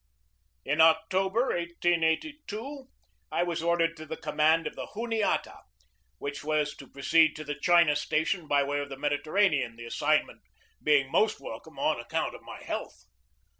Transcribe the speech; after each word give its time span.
In 0.65 0.81
October, 0.81 1.49
1882, 1.49 2.87
I 3.31 3.43
was 3.43 3.61
ordered 3.61 3.95
to 3.97 4.05
the 4.07 4.17
command 4.17 4.65
of 4.65 4.75
the 4.75 4.87
Juniata, 4.95 5.59
which 6.17 6.43
was 6.43 6.75
to 6.77 6.87
proceed 6.89 7.35
to 7.35 7.43
the 7.43 7.53
China 7.53 7.95
station 7.95 8.47
by 8.47 8.63
way 8.63 8.79
of 8.79 8.89
the 8.89 8.97
Mediterranean, 8.97 9.75
the 9.75 9.85
assignment 9.85 10.41
being 10.81 11.11
most 11.11 11.39
welcome 11.39 11.77
on 11.77 11.99
account 11.99 12.33
of 12.33 12.41
my 12.41 12.63
health. 12.63 13.05